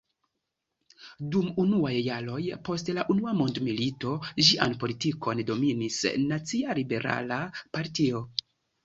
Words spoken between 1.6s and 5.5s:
unuaj jaroj post la unua mondmilito ĝian politikon